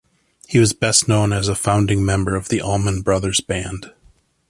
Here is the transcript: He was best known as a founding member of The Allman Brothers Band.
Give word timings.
He 0.47 0.57
was 0.57 0.73
best 0.73 1.07
known 1.07 1.31
as 1.31 1.47
a 1.47 1.53
founding 1.53 2.03
member 2.03 2.35
of 2.35 2.49
The 2.49 2.59
Allman 2.59 3.03
Brothers 3.03 3.39
Band. 3.39 3.93